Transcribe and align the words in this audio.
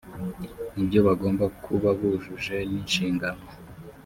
nibyo 0.73 0.99
bagomba 1.07 1.45
kubabujuje 1.63 2.55
n’inshingano 2.69 3.43